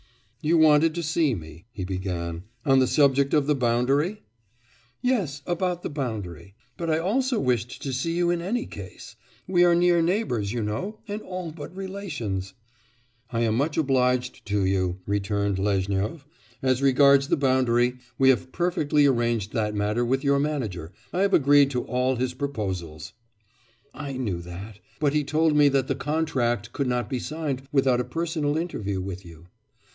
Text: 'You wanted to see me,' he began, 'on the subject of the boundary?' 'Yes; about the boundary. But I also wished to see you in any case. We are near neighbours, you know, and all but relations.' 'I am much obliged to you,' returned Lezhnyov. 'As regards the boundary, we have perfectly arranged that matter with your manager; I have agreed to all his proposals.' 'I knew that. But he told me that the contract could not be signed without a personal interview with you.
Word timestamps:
'You 0.41 0.57
wanted 0.57 0.95
to 0.95 1.03
see 1.03 1.35
me,' 1.35 1.67
he 1.71 1.85
began, 1.85 2.45
'on 2.65 2.79
the 2.79 2.87
subject 2.87 3.35
of 3.35 3.45
the 3.45 3.53
boundary?' 3.53 4.23
'Yes; 4.99 5.43
about 5.45 5.83
the 5.83 5.91
boundary. 5.91 6.55
But 6.77 6.89
I 6.89 6.97
also 6.97 7.39
wished 7.39 7.83
to 7.83 7.93
see 7.93 8.13
you 8.17 8.31
in 8.31 8.41
any 8.41 8.65
case. 8.65 9.15
We 9.45 9.63
are 9.63 9.75
near 9.75 10.01
neighbours, 10.01 10.51
you 10.51 10.63
know, 10.63 10.97
and 11.07 11.21
all 11.21 11.51
but 11.51 11.75
relations.' 11.77 12.55
'I 13.29 13.41
am 13.41 13.55
much 13.55 13.77
obliged 13.77 14.43
to 14.47 14.65
you,' 14.65 14.97
returned 15.05 15.59
Lezhnyov. 15.59 16.25
'As 16.63 16.81
regards 16.81 17.27
the 17.27 17.37
boundary, 17.37 17.97
we 18.17 18.29
have 18.29 18.51
perfectly 18.51 19.05
arranged 19.05 19.53
that 19.53 19.75
matter 19.75 20.03
with 20.03 20.23
your 20.23 20.39
manager; 20.39 20.91
I 21.13 21.21
have 21.21 21.35
agreed 21.35 21.69
to 21.69 21.83
all 21.83 22.15
his 22.15 22.33
proposals.' 22.33 23.13
'I 23.93 24.13
knew 24.13 24.41
that. 24.41 24.79
But 24.99 25.13
he 25.13 25.23
told 25.23 25.55
me 25.55 25.69
that 25.69 25.87
the 25.87 25.93
contract 25.93 26.73
could 26.73 26.87
not 26.87 27.07
be 27.07 27.19
signed 27.19 27.61
without 27.71 28.01
a 28.01 28.03
personal 28.03 28.57
interview 28.57 28.99
with 28.99 29.23
you. 29.23 29.45